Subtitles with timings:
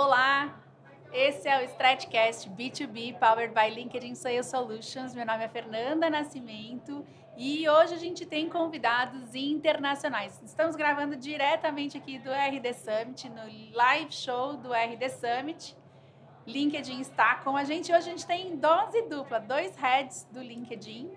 [0.00, 0.56] Olá,
[1.12, 5.12] esse é o Stratcast B2B Powered by LinkedIn Sales Solutions.
[5.12, 7.04] Meu nome é Fernanda Nascimento
[7.36, 10.40] e hoje a gente tem convidados internacionais.
[10.44, 13.42] Estamos gravando diretamente aqui do RD Summit, no
[13.74, 15.76] live show do RD Summit.
[16.46, 17.92] LinkedIn está com a gente.
[17.92, 21.10] Hoje a gente tem dose dupla, dois heads do LinkedIn.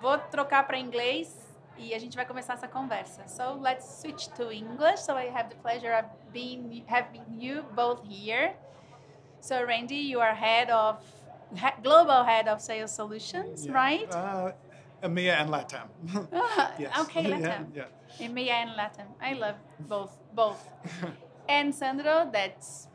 [0.00, 1.43] Vou trocar para inglês
[1.78, 3.26] e a gente vai começar essa conversa.
[3.26, 4.98] So let's switch to English.
[5.02, 8.54] So I have the pleasure of being having you both here.
[9.40, 11.02] So Randy, you are head of
[11.82, 13.74] global head of sales solutions, Yeah.
[13.74, 14.14] right?
[14.14, 14.52] Uh,
[15.02, 15.88] EMEA and LATAM.
[16.78, 16.98] yes.
[17.00, 17.66] Okay, Latam.
[17.74, 17.84] Yeah,
[18.18, 19.08] EMEA and Latam.
[19.20, 19.56] I love
[19.88, 20.16] both.
[20.34, 20.68] Both.
[21.48, 22.88] and Sandro, that's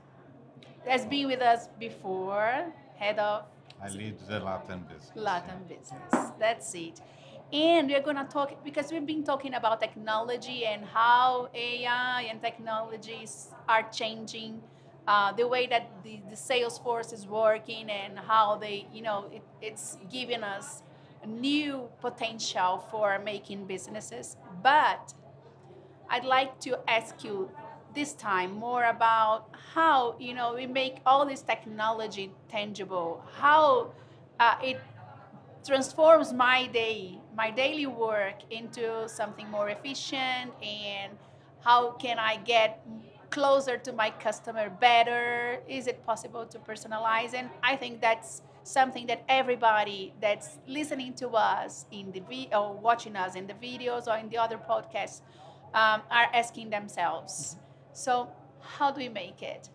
[0.88, 3.45] has been with us before, head of
[3.81, 5.11] I lead the Latin business.
[5.16, 6.31] Latin business.
[6.39, 7.00] That's it.
[7.52, 13.49] And we're gonna talk because we've been talking about technology and how AI and technologies
[13.67, 14.62] are changing
[15.08, 19.25] uh, the way that the, the sales force is working and how they, you know,
[19.33, 20.83] it, it's giving us
[21.25, 24.38] new potential for making businesses.
[24.61, 25.14] But
[26.09, 27.50] I'd like to ask you
[27.95, 33.92] this time more about how you know we make all this technology tangible, how
[34.39, 34.80] uh, it
[35.66, 41.13] transforms my day, my daily work into something more efficient, and
[41.61, 42.86] how can I get
[43.30, 45.59] closer to my customer better?
[45.67, 47.33] Is it possible to personalize?
[47.33, 52.73] And I think that's something that everybody that's listening to us in the vi- or
[52.73, 55.21] watching us in the videos or in the other podcasts
[55.73, 57.58] um, are asking themselves.
[57.93, 58.30] So,
[58.61, 59.69] how do we make it?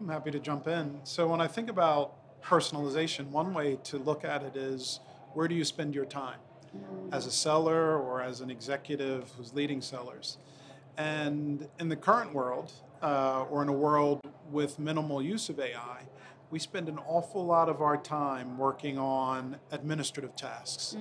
[0.00, 1.00] I'm happy to jump in.
[1.04, 5.00] So when I think about personalization, one way to look at it is
[5.34, 6.38] where do you spend your time?
[7.12, 10.38] As a seller or as an executive who's leading sellers?
[10.96, 12.72] And in the current world,
[13.02, 16.02] uh, or in a world with minimal use of AI,
[16.50, 20.96] we spend an awful lot of our time working on administrative tasks,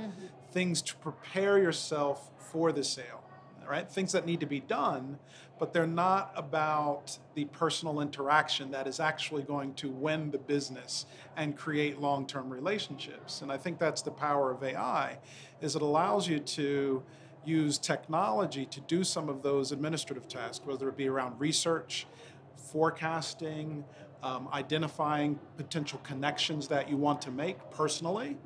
[0.51, 3.23] things to prepare yourself for the sale,
[3.69, 3.89] right?
[3.89, 5.19] Things that need to be done,
[5.59, 11.05] but they're not about the personal interaction that is actually going to win the business
[11.37, 13.43] and create long-term relationships.
[13.43, 15.19] And I think that's the power of AI
[15.61, 17.03] is it allows you to
[17.45, 22.07] use technology to do some of those administrative tasks, whether it be around research,
[22.55, 23.83] forecasting,
[24.23, 28.37] um, identifying potential connections that you want to make personally.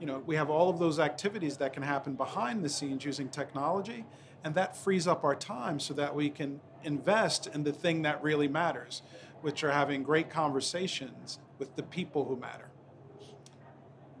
[0.00, 3.28] You know, we have all of those activities that can happen behind the scenes using
[3.28, 4.04] technology,
[4.44, 8.22] and that frees up our time so that we can invest in the thing that
[8.22, 9.02] really matters,
[9.42, 12.70] which are having great conversations with the people who matter.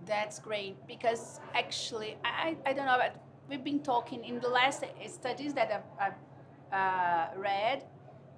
[0.06, 4.84] That's great because actually, I, I don't know, but we've been talking in the last
[5.06, 6.14] studies that I've,
[6.72, 7.84] I've uh, read,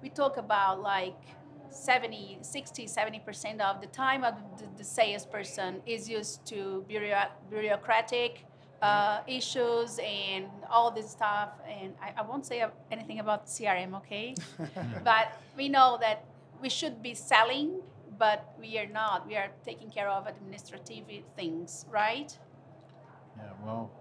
[0.01, 1.15] we talk about like
[1.69, 8.45] 70, 60, 70% of the time of the, the salesperson is used to bureaucratic
[8.81, 11.49] uh, issues and all this stuff.
[11.67, 14.35] And I, I won't say anything about CRM, okay?
[15.03, 16.25] but we know that
[16.61, 17.81] we should be selling,
[18.17, 19.27] but we are not.
[19.27, 21.05] We are taking care of administrative
[21.35, 22.35] things, right?
[23.37, 23.91] Yeah, well,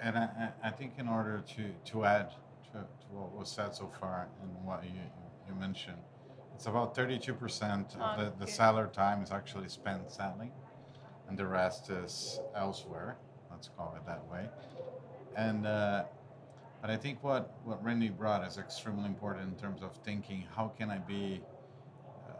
[0.00, 2.30] and I, I think in order to, to add
[2.72, 4.90] to, to what was said so far and what you,
[5.48, 5.98] you mentioned,
[6.54, 8.52] it's about 32% of the, the Okay.
[8.52, 10.52] seller time is actually spent selling,
[11.28, 13.16] and the rest is elsewhere.
[13.62, 14.48] Let's call it that way.
[15.36, 16.02] And uh,
[16.80, 20.72] but I think what, what Randy brought is extremely important in terms of thinking how
[20.76, 21.40] can I be,
[22.28, 22.32] uh,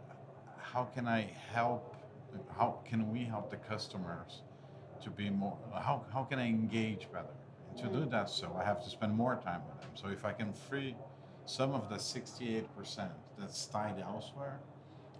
[0.57, 1.95] how can I help,
[2.57, 4.41] how can we help the customers
[5.01, 7.33] to be more, how, how can I engage better?
[7.69, 9.91] And to do that, so I have to spend more time with them.
[9.93, 10.93] So if I can free
[11.45, 12.65] some of the 68%
[13.39, 14.59] that's tied elsewhere,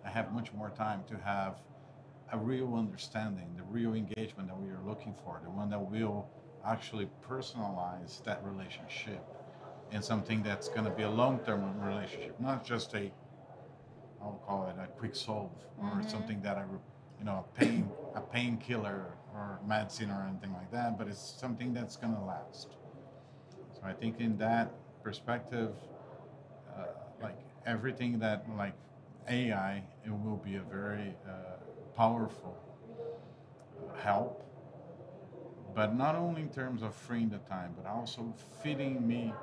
[0.06, 1.62] I have much more time to have
[2.32, 6.28] a real understanding, the real engagement that we are looking for, the one that will
[6.66, 9.24] actually personalize that relationship
[9.92, 13.12] in something that's going to be a long-term relationship, not just a,
[14.22, 16.64] I'll call it a quick solve or something that I,
[17.20, 21.74] you know, a pain, a painkiller or medicine or anything like that, but it's something
[21.74, 22.70] that's going to last.
[23.74, 24.72] So I think in that
[25.04, 25.72] perspective,
[26.76, 26.86] uh,
[27.22, 28.74] like everything that like
[29.30, 31.58] AI, it will be a very uh,
[31.96, 32.58] powerful
[33.98, 34.44] help.
[35.76, 39.34] But not only in terms of freeing the time, but also feeding me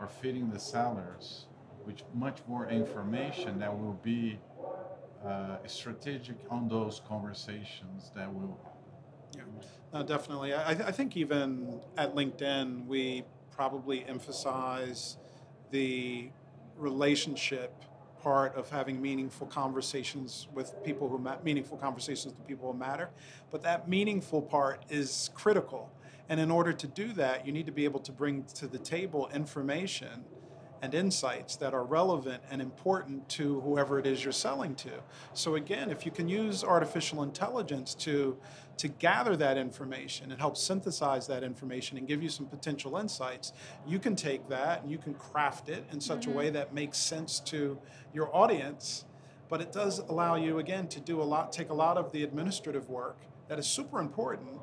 [0.00, 1.46] or feeding the sellers
[1.84, 4.38] with much more information that will be
[5.24, 8.58] uh, strategic on those conversations that will
[9.36, 9.42] Yeah,
[9.92, 10.54] no, definitely.
[10.54, 15.16] I, I think even at LinkedIn, we probably emphasize
[15.70, 16.30] the
[16.76, 17.72] relationship
[18.22, 23.10] part of having meaningful conversations with people who ma- meaningful conversations with people who matter.
[23.50, 25.90] But that meaningful part is critical.
[26.28, 28.78] And in order to do that, you need to be able to bring to the
[28.78, 30.24] table information
[30.82, 34.90] and insights that are relevant and important to whoever it is you're selling to.
[35.34, 38.38] So again, if you can use artificial intelligence to
[38.80, 43.52] to gather that information and help synthesize that information and give you some potential insights,
[43.86, 46.30] you can take that and you can craft it in such mm-hmm.
[46.30, 47.78] a way that makes sense to
[48.14, 49.04] your audience.
[49.50, 52.22] But it does allow you again to do a lot, take a lot of the
[52.22, 53.18] administrative work
[53.48, 54.58] that is super important,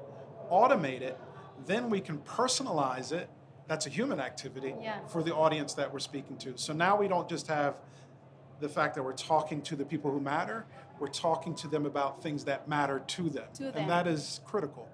[0.51, 1.19] automate it,
[1.67, 3.29] then we can personalize it
[3.67, 5.05] that's a human activity yeah.
[5.07, 6.57] for the audience that we're speaking to.
[6.57, 7.75] So now we don't just have
[8.59, 10.65] the fact that we're talking to the people who matter,
[10.99, 13.45] we're talking to them about things that matter to them.
[13.55, 13.73] To them.
[13.75, 14.87] And that is critical.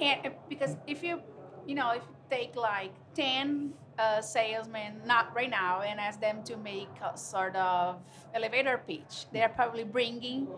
[0.00, 1.20] And because if you,
[1.66, 6.42] you know, if you take like 10 uh, salesmen, not right now, and ask them
[6.44, 8.00] to make a sort of
[8.34, 10.48] elevator pitch, they're probably bringing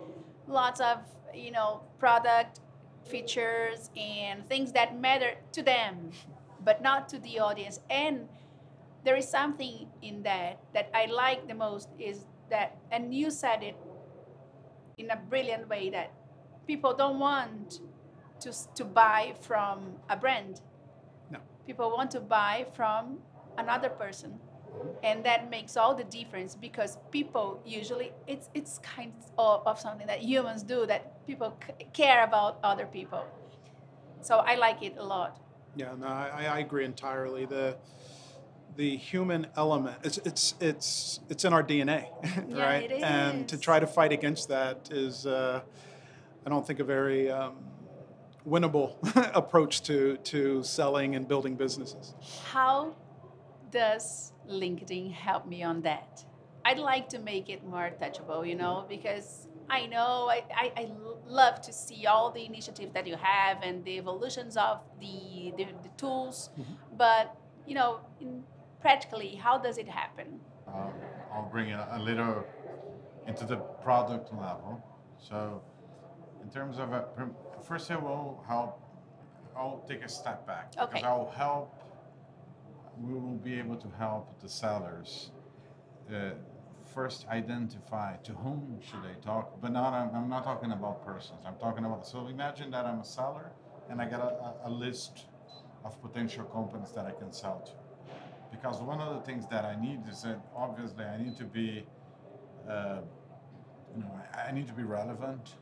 [0.46, 0.98] lots of,
[1.34, 2.60] you know, product
[3.04, 6.10] features and things that matter to them
[6.64, 7.80] but not to the audience.
[7.90, 8.28] And
[9.04, 13.62] there is something in that that I like the most is that, and you said
[13.62, 13.76] it
[14.96, 16.12] in a brilliant way, that
[16.66, 17.80] people don't want
[18.40, 20.60] to, to buy from a brand.
[21.30, 21.38] No.
[21.66, 23.18] People want to buy from
[23.56, 24.38] another person.
[25.02, 30.06] And that makes all the difference because people usually, it's, it's kind of, of something
[30.06, 33.24] that humans do, that people c- care about other people.
[34.20, 35.40] So I like it a lot.
[35.76, 37.46] Yeah, no, I, I agree entirely.
[37.46, 37.76] The
[38.76, 42.06] the human element it's it's it's it's in our DNA,
[42.54, 42.90] right?
[42.90, 45.60] Yeah, and to try to fight against that is, uh,
[46.46, 47.56] I don't think a very um,
[48.46, 48.96] winnable
[49.34, 52.14] approach to to selling and building businesses.
[52.44, 52.94] How
[53.70, 56.24] does LinkedIn help me on that?
[56.64, 60.28] I'd like to make it more touchable, you know, because I know.
[60.30, 60.90] I, I, I,
[61.26, 65.66] love to see all the initiatives that you have and the evolutions of the, the,
[65.82, 66.48] the tools.
[66.58, 66.72] Mm-hmm.
[66.96, 67.36] But,
[67.66, 68.42] you know, in,
[68.80, 70.40] practically, how does it happen?
[70.66, 70.92] Um,
[71.32, 72.46] I'll bring it a little
[73.26, 74.82] into the product level.
[75.18, 75.60] So,
[76.42, 77.04] in terms of, a,
[77.62, 78.76] first of all, how
[79.58, 80.72] I'll take a step back.
[80.78, 80.86] Okay.
[80.86, 81.74] Because I'll help,
[83.00, 85.30] we will be able to help the sellers.
[86.08, 86.30] Uh,
[86.94, 91.40] first identify to whom should I talk, but not I'm, I'm, not talking about persons.
[91.46, 93.52] I'm talking about so imagine that I'm a seller
[93.90, 95.26] and I got a, a, list
[95.84, 97.72] of potential companies that I can sell to.
[98.50, 101.84] Because one of the things that I need is that obviously I need to be,
[102.68, 102.98] uh,
[103.94, 105.54] you know, I, need to be relevant.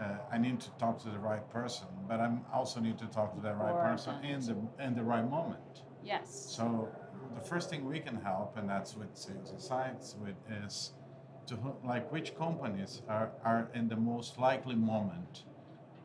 [0.00, 3.34] Uh, I need to talk to the right person, but I also need to talk
[3.34, 5.82] to the right person in the in the right moment.
[6.02, 6.54] Yes.
[6.56, 6.88] So
[7.34, 10.92] the first thing we can help, and that's with sales insights, with is
[11.46, 15.44] to like which companies are, are in the most likely moment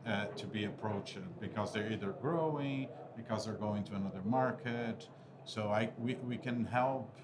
[0.06, 5.08] uh, to be approached because they're either growing, because they're going to another market.
[5.44, 7.16] So I we, we can help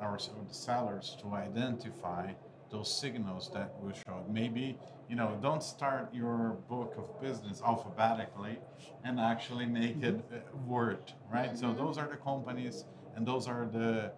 [0.00, 0.18] our
[0.50, 2.32] sellers to identify
[2.70, 4.24] those signals that will show.
[4.30, 4.78] Maybe
[5.08, 8.58] you know, don't start your book of business alphabetically
[9.04, 10.68] and actually make it mm-hmm.
[10.68, 11.56] word, right?
[11.56, 11.78] So mm-hmm.
[11.78, 12.84] those are the companies
[13.18, 14.12] and those are the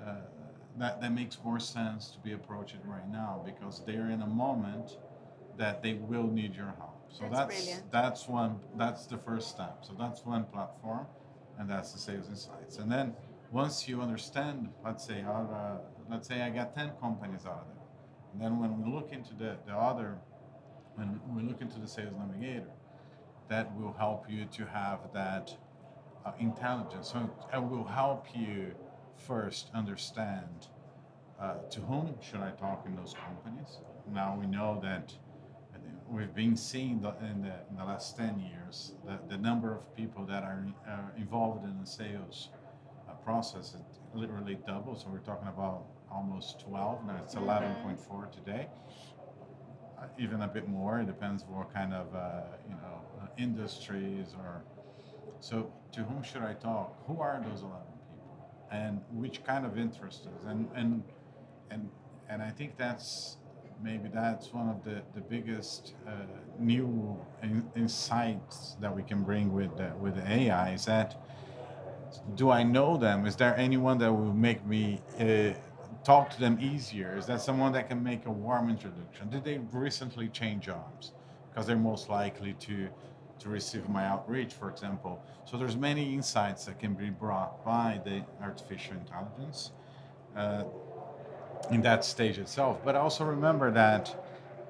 [0.00, 0.14] uh,
[0.78, 4.98] that that makes more sense to be approaching right now because they're in a moment
[5.58, 7.00] that they will need your help.
[7.10, 9.78] So that's that's, that's one that's the first step.
[9.82, 11.06] So that's one platform,
[11.58, 12.78] and that's the sales insights.
[12.78, 13.14] And then
[13.50, 17.84] once you understand, let's say, uh, let's say I got ten companies out of there,
[18.32, 20.18] and then when we look into the the other,
[20.94, 22.70] when we look into the sales navigator,
[23.48, 25.56] that will help you to have that
[26.24, 27.12] uh, intelligence.
[27.12, 28.72] So it will help you
[29.16, 30.68] first understand
[31.40, 33.78] uh, to whom should I talk in those companies.
[34.12, 35.12] Now we know that
[36.08, 39.94] we've been seeing the, in, the, in the last 10 years the, the number of
[39.96, 42.50] people that are uh, involved in the sales
[43.08, 43.80] uh, process it
[44.16, 45.00] literally doubled.
[45.00, 47.06] So we're talking about almost 12.
[47.06, 48.30] Now it's 11.4 mm-hmm.
[48.30, 48.68] today.
[49.98, 51.00] Uh, even a bit more.
[51.00, 53.00] It depends what kind of uh, you know
[53.36, 54.62] industries or
[55.40, 56.96] so to whom should I talk?
[57.06, 57.78] Who are those 11
[58.10, 58.50] people?
[58.70, 60.26] And which kind of interests?
[60.46, 61.02] And, and,
[61.70, 61.88] and,
[62.28, 63.36] and I think that's
[63.82, 66.12] maybe that's one of the, the biggest uh,
[66.58, 71.20] new in, insights that we can bring with, uh, with AI is that
[72.36, 73.26] do I know them?
[73.26, 75.52] Is there anyone that will make me uh,
[76.04, 77.16] talk to them easier?
[77.18, 79.30] Is that someone that can make a warm introduction?
[79.30, 81.12] Did they recently change jobs?
[81.50, 82.88] Because they're most likely to
[83.44, 85.22] to receive my outreach, for example.
[85.44, 89.70] So there's many insights that can be brought by the artificial intelligence.
[90.34, 90.64] Uh,
[91.70, 92.80] in that stage itself.
[92.84, 94.14] But also remember that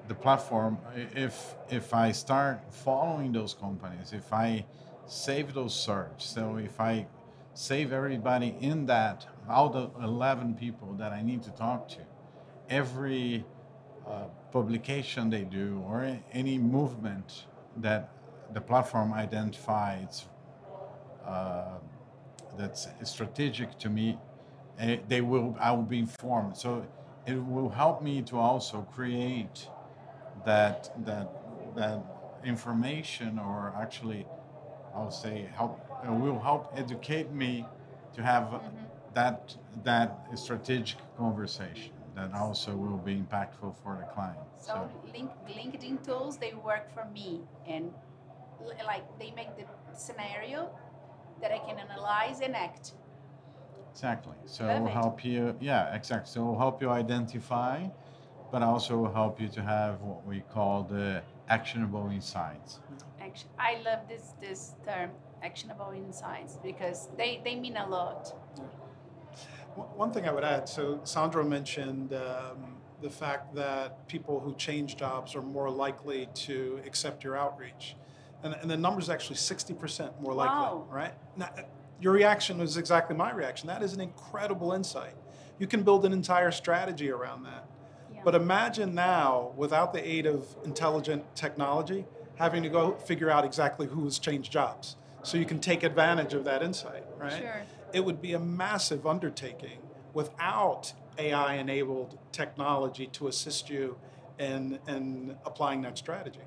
[0.07, 0.77] the platform,
[1.15, 4.65] if if I start following those companies, if I
[5.07, 7.07] save those search, so if I
[7.53, 12.01] save everybody in that, all the 11 people that I need to talk to,
[12.69, 13.45] every
[14.07, 17.45] uh, publication they do or any movement
[17.77, 18.14] that
[18.53, 20.25] the platform identifies
[21.25, 21.77] uh,
[22.57, 24.17] that's strategic to me,
[24.79, 26.57] eh, they will I will be informed.
[26.57, 26.85] So
[27.25, 29.67] it will help me to also create
[30.45, 31.29] that that
[31.75, 32.01] that
[32.43, 34.25] information or actually
[34.95, 37.65] I'll say help uh, will help educate me
[38.13, 38.67] to have mm-hmm.
[39.13, 44.39] that that strategic conversation that also will be impactful for the client.
[44.57, 45.11] So, so.
[45.13, 47.93] Link, LinkedIn tools they work for me and
[48.85, 49.65] like they make the
[49.97, 50.69] scenario
[51.41, 52.93] that I can analyze and act.
[53.91, 54.35] Exactly.
[54.45, 55.55] So it will help you.
[55.61, 56.29] Yeah, exactly.
[56.29, 57.87] So it will help you identify,
[58.51, 62.79] but also will help you to have what we call the actionable insights.
[63.21, 63.47] Action.
[63.57, 65.11] I love this this term,
[65.43, 68.35] actionable insights, because they they mean a lot.
[69.75, 70.67] One thing I would add.
[70.69, 72.13] So Sandro mentioned.
[72.13, 77.95] Um, the fact that people who change jobs are more likely to accept your outreach
[78.43, 80.87] and, and the number is actually 60% more likely, wow.
[80.89, 81.13] right?
[81.35, 81.61] Now, uh,
[81.99, 83.67] your reaction was exactly my reaction.
[83.67, 85.15] That is an incredible insight.
[85.59, 87.65] You can build an entire strategy around that.
[88.13, 88.21] Yeah.
[88.23, 93.87] But imagine now, without the aid of intelligent technology, having to go figure out exactly
[93.87, 94.97] who has changed jobs.
[95.23, 97.41] So you can take advantage of that insight, right?
[97.41, 97.63] Sure.
[97.93, 99.79] It would be a massive undertaking
[100.13, 103.97] without AI enabled technology to assist you
[104.37, 106.41] in, in applying that strategy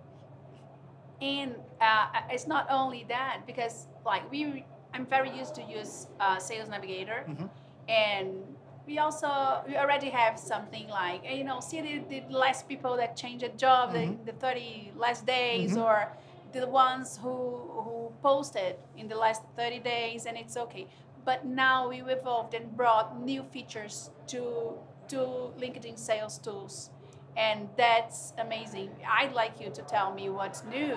[1.20, 6.38] and uh, it's not only that because like we i'm very used to use uh,
[6.38, 7.46] sales navigator mm-hmm.
[7.88, 8.30] and
[8.86, 13.16] we also we already have something like you know see the, the less people that
[13.16, 14.24] change a job mm-hmm.
[14.24, 15.82] the, the 30 less days mm-hmm.
[15.82, 16.12] or
[16.52, 20.86] the ones who who posted in the last 30 days and it's okay
[21.24, 24.74] but now we evolved and brought new features to
[25.08, 26.90] to linkedin sales tools
[27.38, 28.90] and that's amazing.
[29.08, 30.96] I'd like you to tell me what's new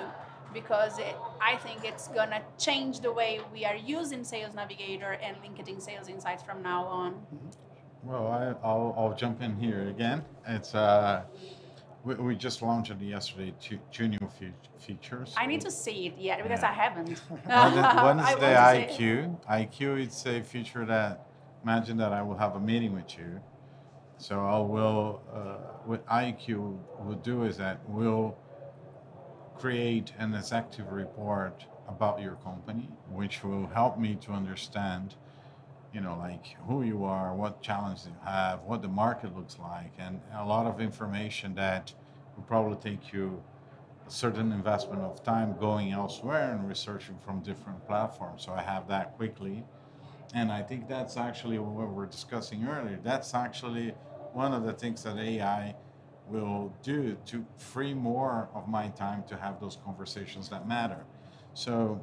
[0.53, 5.37] because it, I think it's gonna change the way we are using Sales Navigator and
[5.37, 7.15] LinkedIn Sales Insights from now on.
[8.03, 10.25] Well, I, will I'll jump in here again.
[10.47, 11.21] It's uh,
[12.03, 13.53] we, we just launched it yesterday.
[13.61, 15.35] Two, two new fe- features.
[15.37, 16.71] I need to see it yet because yeah.
[16.71, 17.19] I haven't.
[17.45, 19.45] one is, the IQ.
[19.45, 20.03] IQ.
[20.03, 21.27] It's a feature that
[21.63, 23.39] imagine that I will have a meeting with you
[24.21, 28.37] so will, uh, what IQ will do is that we'll
[29.57, 35.15] create an executive report about your company, which will help me to understand,
[35.91, 39.91] you know, like who you are, what challenges you have, what the market looks like,
[39.97, 41.91] and a lot of information that
[42.35, 43.41] will probably take you
[44.07, 48.43] a certain investment of time going elsewhere and researching from different platforms.
[48.45, 49.63] So I have that quickly.
[50.33, 52.99] And I think that's actually what we were discussing earlier.
[53.03, 53.93] That's actually
[54.33, 55.75] one of the things that AI
[56.27, 61.03] will do to free more of my time to have those conversations that matter.
[61.53, 62.01] So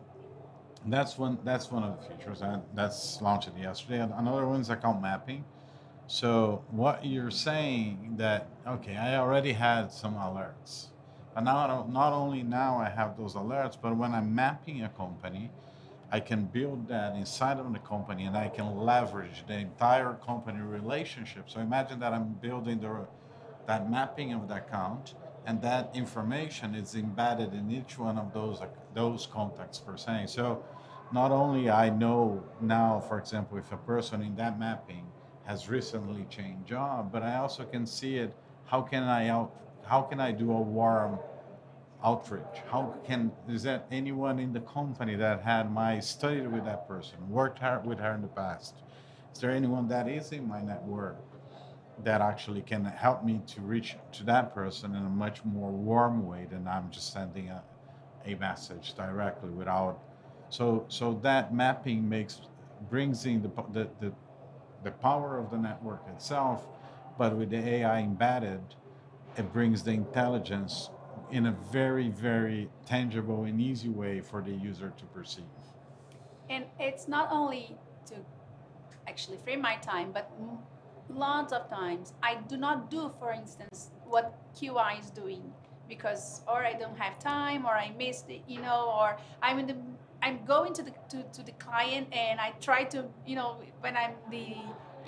[0.87, 4.00] that's one that's one of the features that that's launched yesterday.
[4.00, 5.44] Another one is account mapping.
[6.06, 10.88] So what you're saying that okay, I already had some alerts,
[11.35, 15.50] but now not only now I have those alerts, but when I'm mapping a company,
[16.10, 20.60] I can build that inside of the company and I can leverage the entire company
[20.60, 21.50] relationship.
[21.50, 23.06] So imagine that I'm building the,
[23.66, 28.60] that mapping of the account and that information is embedded in each one of those,
[28.94, 30.24] those contacts per se.
[30.28, 30.64] So
[31.12, 35.06] not only I know now, for example, if a person in that mapping
[35.44, 38.34] has recently changed job, but I also can see it,
[38.66, 39.54] how can I out,
[39.86, 41.18] how can I do a warm
[42.04, 42.42] outreach?
[42.70, 47.16] How can is that anyone in the company that had my studied with that person,
[47.28, 48.74] worked hard with her in the past?
[49.34, 51.16] Is there anyone that is in my network
[52.04, 56.26] that actually can help me to reach to that person in a much more warm
[56.26, 57.62] way than I'm just sending a,
[58.24, 60.00] a message directly without
[60.50, 62.40] so so that mapping makes
[62.88, 64.12] brings in the, the the
[64.84, 66.66] the power of the network itself,
[67.18, 68.60] but with the AI embedded,
[69.36, 70.90] it brings the intelligence
[71.30, 75.44] in a very, very tangible and easy way for the user to perceive.
[76.50, 78.14] And it's not only to
[79.06, 80.30] actually free my time, but
[81.08, 85.52] lots of times I do not do, for instance, what QI is doing
[85.88, 89.66] because or I don't have time or I missed it, you know, or I'm in
[89.66, 89.76] the
[90.20, 93.97] I'm going to the to, to the client and I try to, you know, when
[93.97, 94.56] I'm the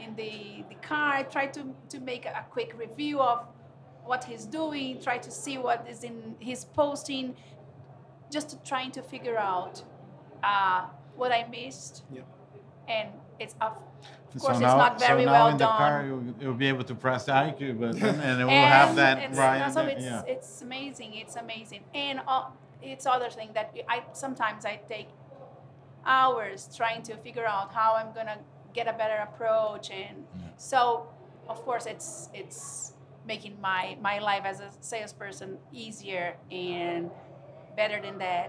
[0.00, 1.14] in the, the car.
[1.14, 3.46] I try to, to make a quick review of
[4.04, 7.34] what he's doing, try to see what is in his posting,
[8.30, 9.82] just trying to figure out
[10.42, 12.02] uh, what I missed.
[12.12, 12.26] Yep.
[12.88, 13.72] And it's of,
[14.34, 15.76] of So course now, it's not very so now well in the done.
[15.78, 18.96] car you'll, you'll be able to press the IQ button and it will and have
[18.96, 19.72] that it's, right.
[19.72, 20.22] so it's yeah.
[20.26, 22.44] it's amazing it's amazing and uh,
[22.82, 25.08] it's other thing that i sometimes i take
[26.04, 28.38] hours trying to figure out how i'm gonna
[28.74, 30.46] get a better approach and Yeah.
[30.56, 31.08] so
[31.48, 32.92] of course it's it's
[33.30, 37.08] making my my life as a salesperson easier and
[37.76, 38.48] better than that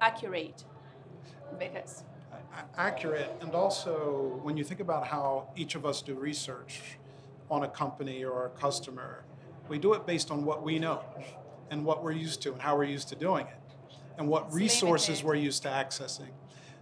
[0.00, 0.64] accurate
[1.56, 2.02] because
[2.76, 6.74] accurate and also when you think about how each of us do research
[7.48, 9.22] on a company or a customer
[9.68, 11.00] we do it based on what we know
[11.70, 13.60] and what we're used to and how we're used to doing it
[14.18, 15.26] and what It's resources limited.
[15.28, 16.32] we're used to accessing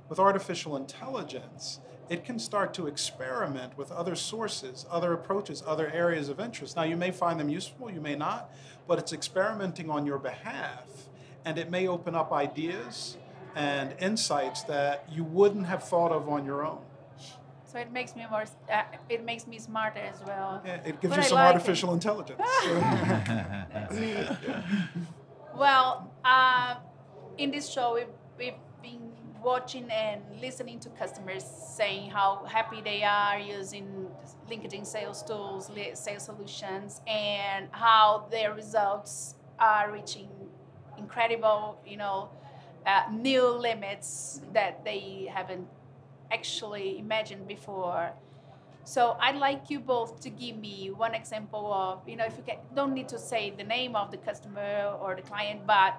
[0.08, 6.28] with artificial intelligence it can start to experiment with other sources other approaches other areas
[6.28, 8.50] of interest now you may find them useful you may not
[8.86, 10.86] but it's experimenting on your behalf
[11.44, 13.16] and it may open up ideas
[13.54, 16.80] and insights that you wouldn't have thought of on your own.
[17.64, 21.14] so it makes me more uh, it makes me smarter as well Yeah, It gives
[21.14, 21.54] But you I some like it.
[21.54, 22.40] artificial intelligence.
[25.56, 26.76] Well, uh,
[27.38, 28.06] in this show, we've,
[28.38, 28.54] we've been
[29.44, 34.08] watching and listening to customers saying how happy they are using
[34.50, 40.28] LinkedIn sales tools, sales solutions, and how their results are reaching
[40.98, 42.30] incredible, you know,
[42.86, 45.66] uh, new limits that they haven't
[46.32, 48.12] actually imagined before.
[48.84, 52.42] So I'd like you both to give me one example of, you know, if you
[52.42, 55.94] can, don't need to say the name of the customer or the client, but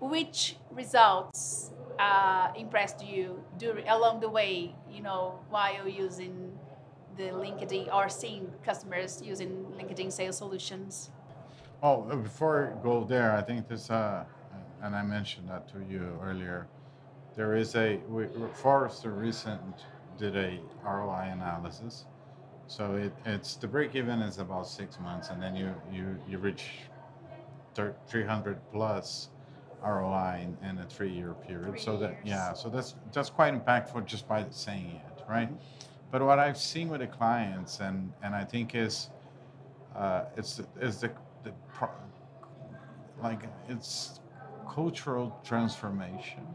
[0.00, 6.58] which results uh, impressed you during, along the way, you know, while using
[7.16, 11.10] the LinkedIn or seeing customers using LinkedIn sales solutions?
[11.82, 14.24] Oh, before I go there, I think this, uh,
[14.82, 16.66] and I mentioned that to you earlier.
[17.36, 19.60] There is a we, Forrester recent
[20.18, 22.06] did a ROI analysis.
[22.66, 26.38] So it, it's the break even is about six months, and then you you you
[26.38, 26.64] reach
[27.74, 29.30] 300 plus
[29.84, 31.70] ROI in, in a three year period.
[31.70, 35.48] Three so that yeah, so that's that's quite impactful just by saying it, right?
[36.10, 39.10] But what I've seen with the clients, and and I think is
[39.94, 41.10] uh, it's is the
[41.44, 41.88] the pro-
[43.22, 44.20] like it's
[44.68, 46.46] cultural transformation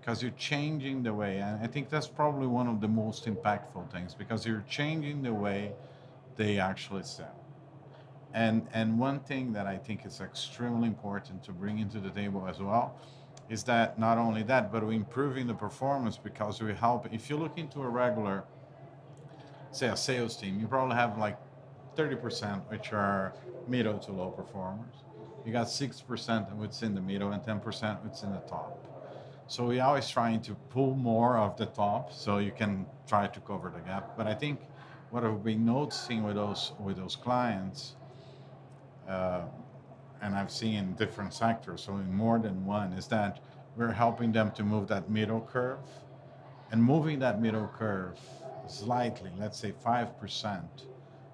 [0.00, 3.90] because you're changing the way and i think that's probably one of the most impactful
[3.90, 5.72] things because you're changing the way
[6.36, 7.37] they actually sell
[8.34, 12.46] and and one thing that i think is extremely important to bring into the table
[12.46, 12.94] as well
[13.48, 17.36] is that not only that but we're improving the performance because we help if you
[17.36, 18.44] look into a regular
[19.70, 21.38] say a sales team you probably have like
[21.98, 23.34] 30% which are
[23.66, 24.94] middle to low performers.
[25.44, 28.84] You got 6% which in the middle and 10% which in the top.
[29.48, 33.40] So we're always trying to pull more of the top so you can try to
[33.40, 34.16] cover the gap.
[34.16, 34.60] But I think
[35.10, 37.96] what I've been noticing with those with those clients,
[39.08, 39.42] uh,
[40.20, 43.40] and I've seen in different sectors, so in more than one, is that
[43.76, 45.78] we're helping them to move that middle curve,
[46.70, 48.18] and moving that middle curve
[48.66, 50.86] slightly, let's say five percent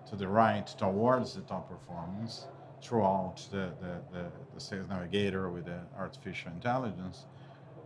[0.06, 2.46] to the right towards the top performance
[2.82, 7.24] throughout the, the, the, the sales navigator with the artificial intelligence,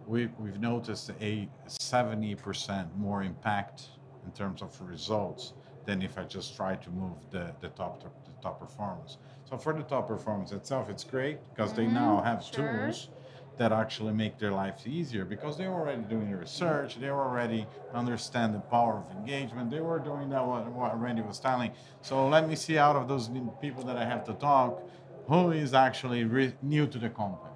[0.06, 3.82] we, we've noticed a 70% more impact
[4.24, 5.52] in terms of results
[5.84, 9.18] than if I just try to move the, the top to, the top performance.
[9.48, 11.94] So for the top performance itself, it's great because they mm-hmm.
[11.94, 12.70] now have sure.
[12.70, 13.08] tools
[13.56, 17.24] that actually make their lives easier because they were already doing the research, they were
[17.24, 21.72] already understand the power of engagement, they were doing that what, what Randy was telling.
[22.02, 23.28] So let me see out of those
[23.60, 24.80] people that I have to talk,
[25.26, 27.50] who is actually re- new to the company.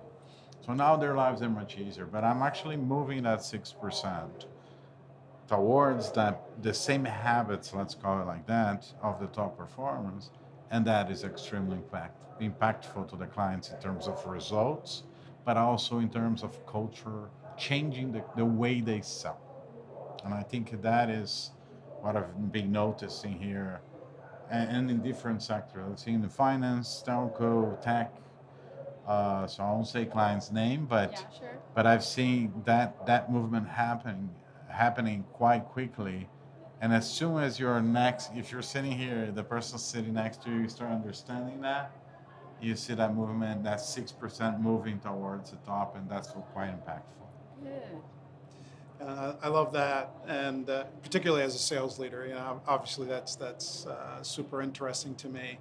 [0.65, 4.47] So now their lives are much easier, but I'm actually moving that six percent
[5.47, 10.31] towards that the same habits, let's call it like that, of the top performers,
[10.73, 15.05] and that is extremely impact, impactful to the clients in terms of results,
[15.45, 19.39] but also in terms of culture, changing the, the way they sell.
[20.25, 21.51] And I think that is
[22.01, 23.83] what I've been noticing here
[24.51, 25.85] and, in different sectors.
[25.91, 28.15] I've seen the finance, telco, tech.
[29.07, 31.59] Uh, so I won't say client's name, but Yeah, sure.
[31.75, 34.31] but I've seen that that movement happening
[34.69, 36.29] happening quite quickly.
[36.83, 40.51] And as soon as you're next, if you're sitting here, the person sitting next to
[40.51, 41.93] you, you start understanding that.
[42.61, 47.63] You see that movement, that six percent moving towards the top, and that's quite impactful.
[47.63, 49.07] Good.
[49.07, 53.37] Uh, I love that, and uh, particularly as a sales leader, you know, obviously that's
[53.37, 55.59] that's uh, super interesting to me.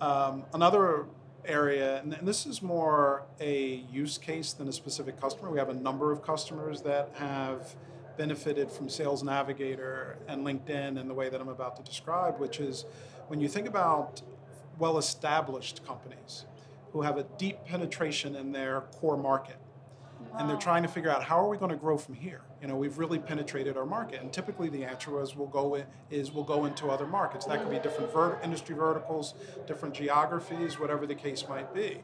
[0.00, 1.06] Um, another
[1.44, 5.50] area, and this is more a use case than a specific customer.
[5.50, 7.74] We have a number of customers that have
[8.18, 12.60] benefited from Sales Navigator and LinkedIn in the way that I'm about to describe, which
[12.60, 12.84] is
[13.28, 14.20] when you think about
[14.78, 16.44] well-established companies
[16.92, 19.58] who have a deep penetration in their core market
[20.36, 22.42] and they're trying to figure out how are we going to grow from here.
[22.60, 25.84] You know, we've really penetrated our market, and typically the answer was we'll go in,
[26.10, 27.46] is we'll go into other markets.
[27.46, 29.34] That could be different vert- industry verticals,
[29.66, 32.02] different geographies, whatever the case might be.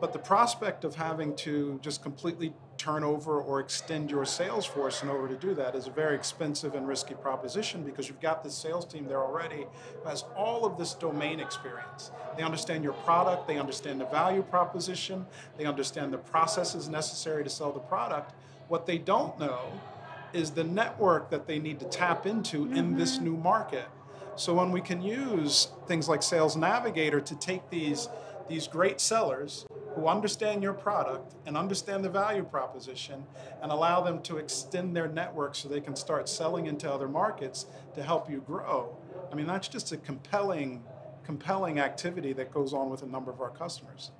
[0.00, 5.02] But the prospect of having to just completely turn over or extend your sales force
[5.02, 8.42] in order to do that is a very expensive and risky proposition because you've got
[8.42, 9.66] this sales team there already
[10.02, 12.10] who has all of this domain experience.
[12.38, 15.26] They understand your product, they understand the value proposition,
[15.58, 18.32] they understand the processes necessary to sell the product.
[18.68, 19.78] What they don't know
[20.32, 22.76] is the network that they need to tap into mm-hmm.
[22.76, 23.88] in this new market.
[24.36, 28.08] So when we can use things like Sales Navigator to take these
[28.50, 33.24] these great sellers who understand your product and understand the value proposition
[33.62, 37.66] and allow them to extend their network so they can start selling into other markets
[37.94, 38.96] to help you grow.
[39.30, 40.82] I mean, that's just a compelling,
[41.24, 44.10] compelling activity that goes on with a number of our customers.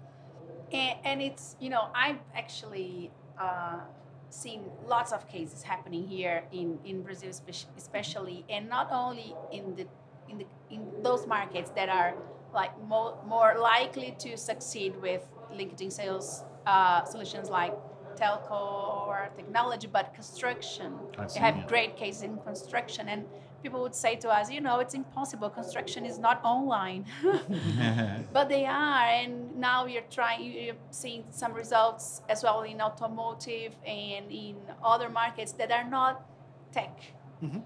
[0.73, 3.81] And, and it's, you know, I've actually uh,
[4.29, 7.33] seen lots of cases happening here in, in Brazil,
[7.77, 9.87] especially, and not only in the
[10.29, 12.14] in the in those markets that are
[12.53, 17.75] like more, more likely to succeed with LinkedIn sales uh, solutions like
[18.17, 20.99] telco or technology, but construction.
[21.35, 23.25] They have great cases in construction, and
[23.63, 25.49] people would say to us, you know, it's impossible.
[25.51, 27.07] Construction is not online,
[28.33, 30.43] but they are, and now you're trying.
[30.43, 36.25] You're seeing some results as well in automotive and in other markets that are not
[36.73, 37.01] tech,
[37.43, 37.61] mm-hmm.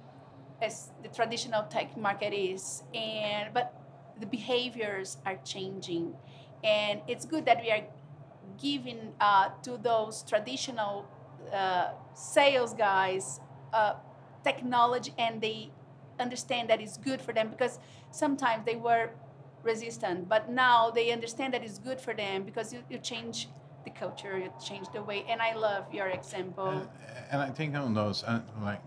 [0.63, 3.84] as the traditional tech market is, and but
[4.21, 6.15] the behaviors are changing.
[6.63, 7.85] And it's good that we are
[8.61, 11.07] giving uh, to those traditional
[11.53, 13.41] uh, sales guys
[13.73, 13.95] uh,
[14.43, 15.71] technology and they
[16.21, 17.79] understand that it's good for them because
[18.11, 19.11] sometimes they were
[19.63, 23.49] resistant but now they understand that it's good for them because you, you change
[23.85, 25.25] the culture you change the way.
[25.29, 26.89] And i love your example.
[27.31, 28.81] And, i think on those uh, like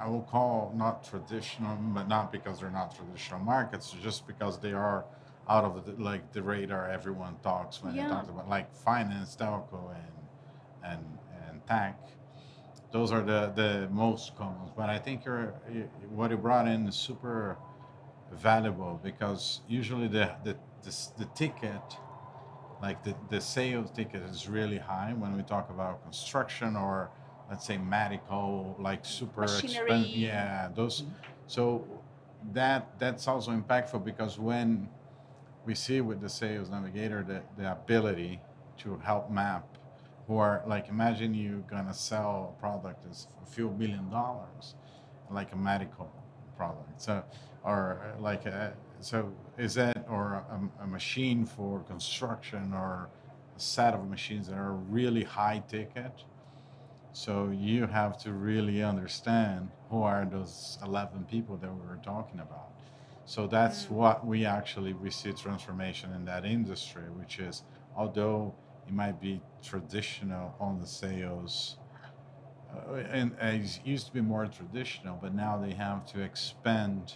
[0.00, 4.72] I will call not traditional, but not because they're not traditional markets, just because they
[4.72, 5.04] are
[5.48, 8.04] out of the, like the radar everyone talks when yeah.
[8.04, 11.98] they talk about like finance, telco, and and and tech.
[12.92, 14.70] Those are the the most common.
[14.76, 17.56] But I think you're, you, what you brought in is super
[18.32, 21.96] valuable because usually the the the, the ticket,
[22.80, 27.10] like the the sales ticket, is really high when we talk about construction or
[27.52, 30.06] let's say medical, like super expensive.
[30.06, 31.02] Yeah, those.
[31.02, 31.12] Mm-hmm.
[31.48, 31.86] So
[32.54, 34.88] that that's also impactful because when
[35.66, 38.40] we see with the sales navigator the, the ability
[38.78, 39.64] to help map
[40.26, 44.74] who are like imagine you're gonna sell a product that's a few billion dollars
[45.30, 46.10] like a medical
[46.56, 47.22] product so
[47.62, 53.08] or like a, so is that or a, a machine for construction or
[53.56, 56.24] a set of machines that are really high ticket
[57.12, 62.40] so you have to really understand who are those 11 people that we were talking
[62.40, 62.72] about
[63.24, 63.90] so that's mm.
[63.90, 67.62] what we actually we see transformation in that industry, which is
[67.96, 68.54] although
[68.86, 71.76] it might be traditional on the sales,
[72.74, 77.14] uh, and, and it used to be more traditional, but now they have to expand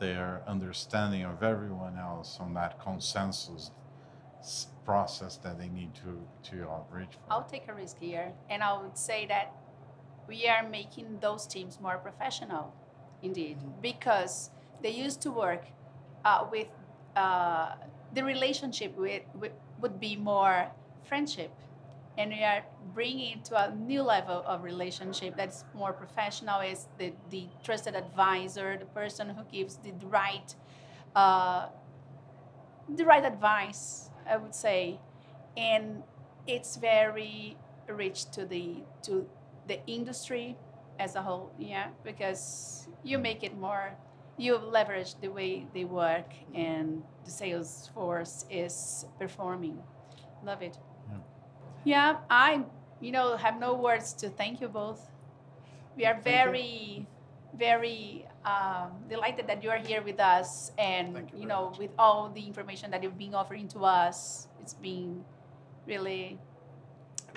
[0.00, 3.70] their understanding of everyone else on that consensus
[4.86, 6.12] process that they need to
[6.50, 6.56] to
[6.90, 7.14] reach.
[7.14, 7.32] For.
[7.32, 9.52] I'll take a risk here, and I would say that
[10.28, 12.74] we are making those teams more professional,
[13.22, 13.80] indeed, mm-hmm.
[13.82, 14.50] because
[14.82, 15.64] they used to work
[16.24, 16.68] uh, with
[17.16, 17.74] uh,
[18.14, 20.68] the relationship with, with, would be more
[21.04, 21.52] friendship
[22.18, 27.12] and we are bringing to a new level of relationship that's more professional is the,
[27.30, 30.54] the trusted advisor the person who gives the right
[31.14, 31.68] uh,
[32.96, 34.98] the right advice i would say
[35.56, 36.02] and
[36.46, 37.56] it's very
[37.88, 39.26] rich to the to
[39.66, 40.56] the industry
[40.98, 43.96] as a whole yeah because you make it more
[44.36, 49.82] you leverage the way they work and the sales force is performing.
[50.44, 50.78] Love it.
[51.10, 51.18] Yeah.
[51.84, 52.64] yeah, I,
[53.00, 55.00] you know, have no words to thank you both.
[55.96, 57.06] We are very,
[57.58, 61.78] very um, delighted that you are here with us and, you, you know, much.
[61.78, 64.48] with all the information that you've been offering to us.
[64.60, 65.24] It's been
[65.86, 66.38] really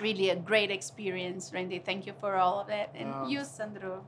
[0.00, 1.78] really a great experience, Randy.
[1.78, 4.04] Thank you for all of that, and Um, you, Sandro,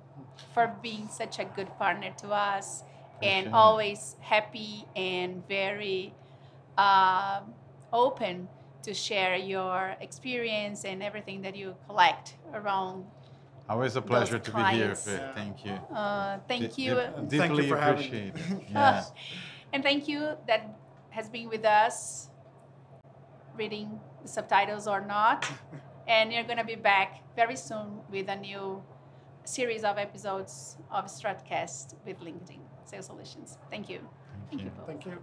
[0.54, 2.82] for being such a good partner to us,
[3.22, 3.52] and it.
[3.52, 6.14] always happy and very
[6.78, 7.40] uh,
[7.92, 8.48] open
[8.82, 13.04] to share your experience and everything that you collect around.
[13.68, 14.94] Always a pleasure to be here.
[15.06, 15.32] Yeah.
[15.34, 15.72] Thank you.
[15.72, 16.94] Uh, thank you.
[16.94, 18.62] dip- And deeply thank you for appreciate it.
[18.70, 19.04] Yeah.
[19.72, 20.76] and thank you that
[21.10, 22.28] has been with us
[23.56, 25.46] reading the subtitles or not
[26.08, 28.82] and you're going to be back very soon with a new
[29.44, 34.00] series of episodes of stratcast with linkedin sales solutions thank you
[34.50, 34.70] Thank you.
[34.70, 34.86] both.
[34.86, 35.18] Thank you.